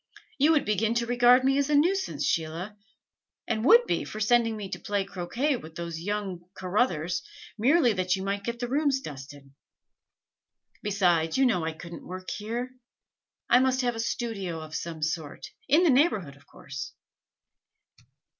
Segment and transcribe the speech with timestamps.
[0.39, 2.75] You would begin to regard me as a nuisance, Sheila,
[3.45, 7.21] and would be for sending me to play croquet with those young Carruthers,
[7.55, 9.51] merely that you might get the rooms dusted.
[10.81, 12.71] Besides, you know I couldn't work here:
[13.47, 16.93] I must have a studio of some sort in the neighborhood, of course.